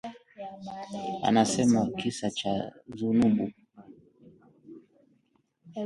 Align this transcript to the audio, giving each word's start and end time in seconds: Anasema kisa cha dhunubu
Anasema 1.23 1.85
kisa 1.97 2.29
cha 2.31 2.71
dhunubu 2.87 3.51